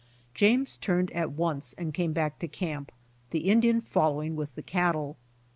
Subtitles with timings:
[0.33, 2.91] James turned at once and came back to camp,
[3.29, 5.15] the Indian following with the cattle.